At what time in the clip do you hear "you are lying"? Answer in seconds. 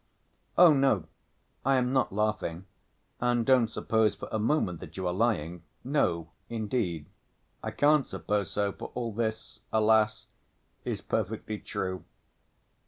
4.97-5.61